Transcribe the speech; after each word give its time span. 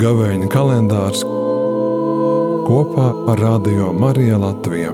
Gavēņa 0.00 0.46
kalendārs 0.48 1.24
kopā 2.64 3.06
ar 3.32 3.40
Radio 3.42 3.90
Mariju 3.92 4.38
Latviju. 4.40 4.92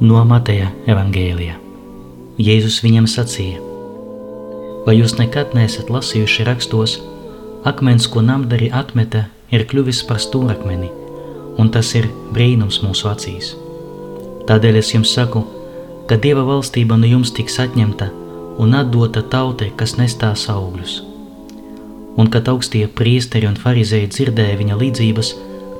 No 0.00 0.22
Mateja 0.30 0.70
evangēlija 0.86 1.58
Jēzus 2.38 2.78
viņam 2.84 3.08
sacīja: 3.10 3.58
Vai 4.86 4.94
jūs 4.94 5.16
nekad 5.18 5.52
neesat 5.58 5.90
lasījuši 5.90 6.46
rakstos, 6.46 6.94
akmens, 7.66 8.06
ko 8.06 8.22
namdari 8.22 8.70
atmeta, 8.70 9.26
ir 9.50 9.66
kļuvis 9.66 10.04
par 10.06 10.22
stūrakmeni, 10.22 10.88
un 11.58 11.70
tas 11.74 11.90
ir 11.98 12.08
brīnums 12.34 12.80
mūsu 12.84 13.10
acīs? 13.10 13.52
Tādēļ 14.48 14.78
es 14.80 14.94
jums 14.94 15.12
saku, 15.12 15.42
ka 16.08 16.16
Dieva 16.16 16.46
valstība 16.46 16.96
no 16.96 17.08
jums 17.10 17.34
tiks 17.36 17.58
atņemta 17.60 18.08
un 18.58 18.74
atdota 18.78 19.22
tautai, 19.34 19.68
kas 19.76 19.98
nestās 20.00 20.46
augļus. 20.52 21.02
Un 22.18 22.30
kad 22.32 22.48
augstie 22.50 22.86
priesteri 23.00 23.46
un 23.50 23.58
farizēji 23.60 24.10
dzirdēja 24.14 24.56
viņa 24.58 24.80
līdzības, 24.80 25.34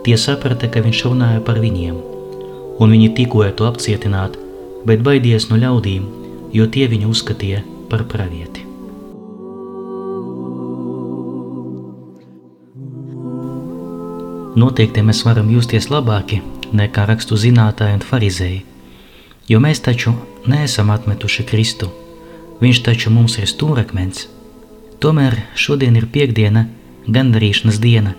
tie 0.06 0.18
saprata, 0.20 0.70
ka 0.70 0.84
viņš 0.84 1.02
runāja 1.09 1.42
par 1.48 1.59
viņiem, 1.64 1.98
un 2.79 2.95
viņi 2.95 3.10
tikoja 3.18 3.56
to 3.59 3.66
apcietināt, 3.70 4.38
bet 4.87 5.02
baidies 5.02 5.48
no 5.51 5.59
ļaudīm, 5.59 6.06
jo 6.54 6.70
tie 6.70 6.87
viņu 6.92 7.10
uzskatīja 7.16 7.65
par 7.90 8.06
pravieti. 8.12 8.67
Noteikti 14.58 15.04
mēs 15.06 15.22
varam 15.26 15.52
justies 15.54 15.86
labāki 15.92 16.40
nekā 16.74 17.06
rakstu 17.08 17.38
zinātāji 17.38 18.00
un 18.00 18.04
farizēji, 18.10 18.60
jo 19.48 19.62
mēs 19.62 19.80
taču 19.86 20.16
neesam 20.50 20.90
atmetuši 20.95 21.46
Kristu– 21.48 21.92
Viņš 22.59 22.80
taču 22.87 23.10
mums 23.15 23.37
ir 23.38 23.46
stūrakmens. 23.46 24.26
Tomēr 24.98 25.37
šodien 25.54 25.95
ir 25.98 26.09
piekdiena, 26.10 26.65
gandarīšanas 27.06 27.78
diena, 27.82 28.16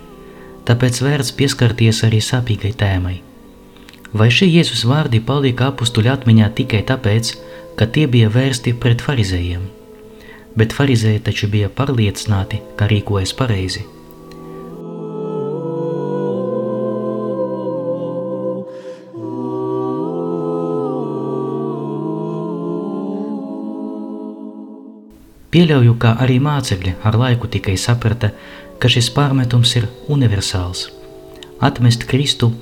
tāpēc 0.68 1.02
vērts 1.04 1.34
pieskarties 1.36 2.00
arī 2.08 2.22
sāpīgai 2.24 2.72
tēmai. 2.82 3.18
Vai 4.16 4.30
šie 4.32 4.48
Jēzus 4.48 4.86
vārdi 4.88 5.20
palika 5.20 5.68
apustuļu 5.70 6.14
atmiņā 6.14 6.48
tikai 6.56 6.82
tāpēc, 6.88 7.34
ka 7.76 7.86
tie 7.86 8.08
bija 8.10 8.32
vērsti 8.32 8.74
pret 8.80 9.04
farizējiem? 9.04 9.68
Bet 10.56 10.74
farizēji 10.74 11.22
taču 11.28 11.52
bija 11.52 11.68
pārliecināti, 11.68 12.64
ka 12.80 12.88
rīkojas 12.90 13.36
pareizi– 13.36 13.86
Pieļauju, 25.50 25.96
ka 25.98 26.14
arī 26.22 26.38
mācekļi 26.38 26.94
ar 27.02 27.16
laiku 27.18 27.48
tikai 27.50 27.74
saprata, 27.74 28.30
ka 28.78 28.88
šis 28.88 29.08
pārmetums 29.16 29.72
ir 29.80 29.88
universāls. 30.06 30.86
Atmest 31.58 32.06
Kristu 32.10 32.52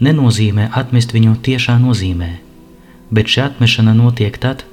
nenozīmē 0.00 0.70
atmest 0.80 1.12
viņu 1.12 1.36
tiešā 1.44 1.76
nozīmē, 1.82 2.30
bet 3.12 3.28
šī 3.28 3.44
atmešana 3.50 3.92
notiek 3.98 4.38
tad, 4.40 4.64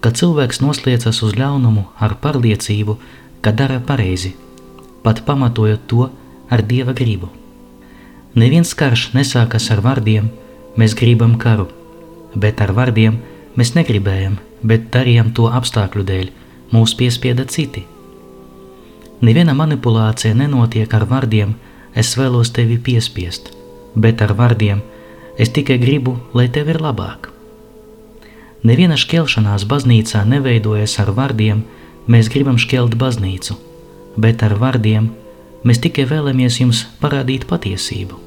kad 0.00 0.16
cilvēks 0.16 0.62
noslēdzas 0.64 1.20
uz 1.26 1.36
ļaunumu 1.36 1.84
ar 2.00 2.16
pārliecību, 2.22 2.96
ka 3.44 3.52
dara 3.52 3.78
pareizi, 3.84 4.32
pat 5.04 5.20
pamatojot 5.28 5.84
to 5.90 6.08
ar 6.48 6.64
dieva 6.64 6.96
gribu. 6.96 7.28
Neviens 8.38 8.72
karš 8.78 9.10
nesākas 9.12 9.68
ar 9.74 9.84
vārdiem, 9.84 10.32
mēs 10.80 10.96
gribam 10.96 11.36
karu, 11.38 11.68
bet 12.34 12.64
ar 12.64 12.72
vārdiem 12.72 13.20
mēs 13.58 13.74
negribējam, 13.76 14.38
bet 14.62 14.88
darījam 14.94 15.34
to 15.34 15.48
apstākļu 15.52 16.04
dēļ, 16.08 16.28
mūs 16.72 16.94
piespieda 16.96 17.46
citi. 17.48 17.84
Neviena 19.24 19.54
manipulācija 19.56 20.34
nenotiek 20.36 20.92
ar 20.94 21.06
vārdiem, 21.10 21.54
es 21.94 22.12
vēlos 22.18 22.52
tevi 22.54 22.76
piespiest, 22.78 23.50
bet 23.96 24.22
ar 24.22 24.34
vārdiem 24.38 24.82
es 25.38 25.50
tikai 25.54 25.78
gribu, 25.82 26.18
lai 26.34 26.46
tev 26.54 26.70
ir 26.70 26.80
labāk. 26.82 27.30
Neviena 28.68 28.98
šķelšanās 28.98 29.64
baznīcā 29.70 30.24
neveidojas 30.26 30.98
ar 31.02 31.12
vārdiem, 31.14 31.64
mēs 32.06 32.30
gribam 32.30 32.58
šķelt 32.58 32.94
baznīcu, 32.98 33.56
bet 34.16 34.42
ar 34.42 34.54
vārdiem 34.58 35.10
mēs 35.64 35.82
tikai 35.82 36.06
vēlamies 36.10 36.60
jums 36.62 36.84
parādīt 37.02 37.48
patiesību. 37.50 38.18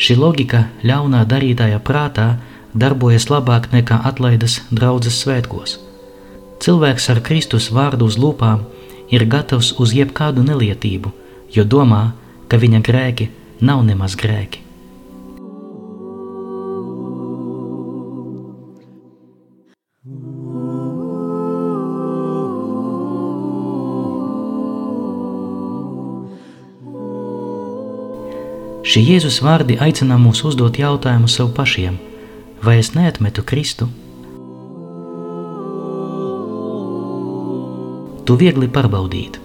Šī 0.00 0.16
loģika 0.16 0.64
ļaunā 0.86 1.26
darītāja 1.28 1.80
prātā 1.84 2.30
darbojas 2.72 3.28
labāk 3.28 3.68
nekā 3.74 4.00
atlaides 4.08 4.62
draudzes 4.72 5.20
svētkos– 5.24 5.76
Cilvēks 6.60 7.06
ar 7.08 7.22
Kristus 7.24 7.70
vārdu 7.72 8.04
uz 8.10 8.18
lūpām 8.20 8.66
ir 9.08 9.24
gatavs 9.32 9.72
uz 9.80 9.94
jebkādu 9.96 10.42
nelietību, 10.44 11.12
jo 11.54 11.64
domā, 11.64 12.10
ka 12.52 12.60
viņa 12.60 12.80
grēki 12.84 13.30
nav 13.64 13.80
nemaz 13.86 14.16
grēki. 14.20 14.66
Šie 28.90 29.00
Jēzus 29.06 29.40
vārdi 29.46 29.78
aicina 29.80 30.20
mūs 30.20 30.44
uzdot 30.44 30.76
jautājumu 30.76 31.28
sev 31.30 31.54
pašiem, 31.56 31.96
vai 32.60 32.80
es 32.82 32.92
neatmetu 32.92 33.46
Kristu? 33.46 33.88
To 38.30 38.36
viegli 38.38 38.68
pārbaudīt. 38.70 39.40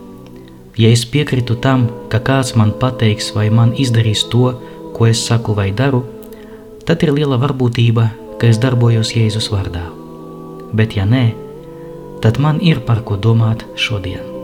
Ja 0.78 0.91
es 0.94 1.01
piekritu 1.09 1.56
tam, 1.57 1.88
ka 2.12 2.19
kāds 2.28 2.51
man 2.59 2.75
pateiks 2.78 3.31
vai 3.34 3.47
man 3.50 3.72
izdarīs 3.81 4.22
to, 4.29 4.51
ko 4.94 5.07
es 5.09 5.23
saku 5.25 5.56
vai 5.57 5.72
daru, 5.79 6.03
tad 6.85 7.01
ir 7.01 7.16
liela 7.16 7.40
varbūtība, 7.41 8.06
ka 8.38 8.51
es 8.51 8.62
darbojos 8.62 9.16
Jēzus 9.18 9.50
vārdā. 9.50 9.88
Bet 10.78 10.94
ja 11.00 11.09
nē, 11.09 11.25
tad 12.22 12.38
man 12.38 12.62
ir 12.62 12.85
par 12.85 13.01
ko 13.09 13.18
domāt 13.18 13.66
šodien. 13.74 14.34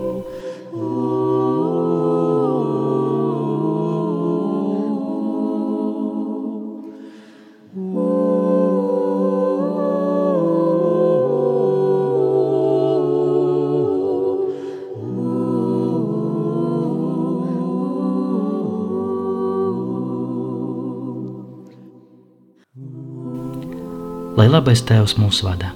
Lai 24.38 24.48
labais 24.48 24.82
Tēvs 24.88 25.18
mūs 25.20 25.42
vada. 25.44 25.72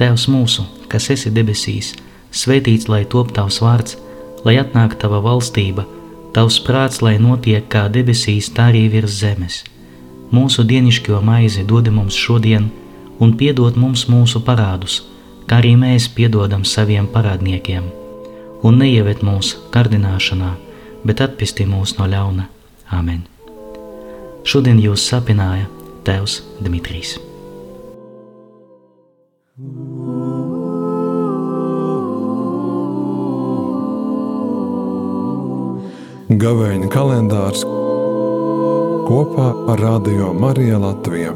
Tēvs 0.00 0.26
mūsu, 0.32 0.64
kas 0.90 1.10
esi 1.12 1.30
debesīs, 1.34 1.92
svētīts 2.32 2.88
lai 2.88 3.04
top 3.04 3.32
tavs 3.36 3.60
vārds, 3.62 3.98
lai 4.44 4.56
atnāk 4.60 4.96
tava 5.00 5.20
valstība, 5.24 5.84
tavs 6.34 6.58
prāts, 6.64 7.02
lai 7.04 7.16
notiek 7.18 7.66
kā 7.70 7.86
debesīs, 7.92 8.50
tā 8.54 8.70
arī 8.72 8.86
virs 8.92 9.20
zemes. 9.20 9.62
Mūsu 10.34 10.64
dienišķo 10.66 11.20
maizi 11.22 11.66
dod 11.68 11.90
mums 11.94 12.16
šodien, 12.18 12.70
un 13.20 13.36
piedod 13.38 13.76
mums 13.78 14.08
mūsu 14.10 14.42
parādus, 14.42 15.02
kā 15.46 15.60
arī 15.60 15.74
mēs 15.78 16.08
piedodam 16.16 16.64
saviem 16.64 17.06
parādniekiem. 17.12 17.86
Un 18.64 18.80
neieved 18.80 19.20
mūsu 19.22 19.60
kārdināšanā, 19.74 20.54
bet 21.04 21.20
atpestī 21.20 21.68
mūs 21.68 21.98
no 22.00 22.08
ļauna. 22.08 22.48
Amen. 22.96 23.22
Šodien 24.44 24.80
jūs 24.80 25.04
sapināja 25.12 25.68
Tēvs 26.04 26.40
Dmitrijs. 26.64 27.14
Gavēņa 36.34 36.88
kalendārs 36.90 37.60
kopā 39.06 39.44
ar 39.70 39.78
Radio 39.78 40.32
Mariju 40.34 40.80
Latviju. 40.82 41.34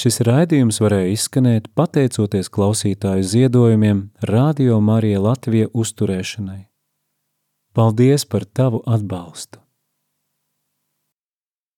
Šis 0.00 0.20
raidījums 0.28 0.80
varēja 0.84 1.14
izskanēt 1.14 1.70
pateicoties 1.78 2.52
klausītāju 2.52 3.24
ziedojumiem 3.32 4.02
Radio 4.28 4.76
Marija 4.84 5.22
Latvija 5.24 5.70
uzturēšanai. 5.72 6.66
Paldies 7.72 8.28
par 8.28 8.44
tavu 8.44 8.82
atbalstu! 8.84 9.62